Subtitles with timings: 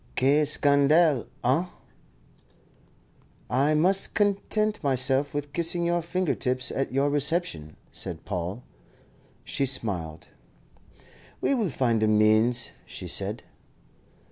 [0.17, 1.67] Quel scandale, hein?"
[3.51, 8.63] "I must content myself with kissing your finger tips at your reception," said Paul.
[9.43, 10.29] She smiled.
[11.39, 13.43] "We will find a means," she said.